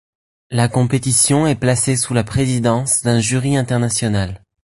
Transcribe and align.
La 0.49 0.67
compétition 0.67 1.45
est 1.45 1.53
placée 1.53 1.95
sous 1.95 2.15
la 2.15 2.23
présidence 2.23 3.03
d’un 3.03 3.19
jury 3.19 3.55
international. 3.55 4.43